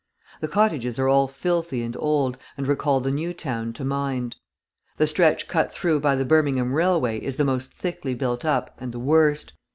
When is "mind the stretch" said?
3.85-5.47